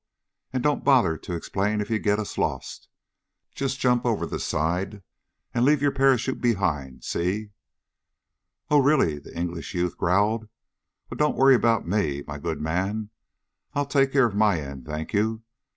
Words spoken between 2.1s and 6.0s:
us lost. Just jump over the side and leave your